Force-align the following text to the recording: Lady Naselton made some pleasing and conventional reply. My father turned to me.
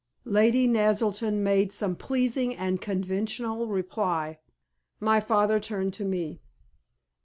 Lady 0.25 0.65
Naselton 0.67 1.43
made 1.43 1.71
some 1.71 1.95
pleasing 1.95 2.55
and 2.55 2.81
conventional 2.81 3.67
reply. 3.67 4.39
My 4.99 5.19
father 5.19 5.59
turned 5.59 5.93
to 5.93 6.03
me. 6.05 6.41